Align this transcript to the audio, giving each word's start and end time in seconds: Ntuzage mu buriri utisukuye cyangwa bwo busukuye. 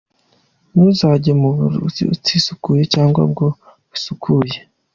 Ntuzage 0.73 1.31
mu 1.41 1.47
buriri 1.57 2.03
utisukuye 2.15 2.83
cyangwa 2.93 3.21
bwo 3.31 3.47
busukuye. 3.89 4.57